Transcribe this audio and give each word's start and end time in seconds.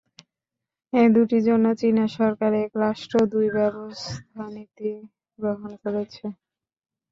এ 0.93 1.13
দুটির 1.15 1.43
জন্য 1.49 1.65
চীনা 1.79 2.05
সরকার 2.17 2.51
‘এক 2.63 2.71
রাষ্ট্র, 2.83 3.15
দুই 3.33 3.47
ব্যবস্থা’ 3.57 4.15
নীতি 4.55 4.91
গ্রহণ 5.39 5.71
করেছে। 5.83 6.25